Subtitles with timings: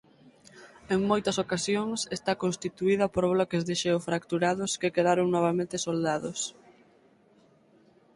[0.93, 6.39] En moitas ocasións está constituída por bloques de xeo fracturados que quedaron novamente soldados.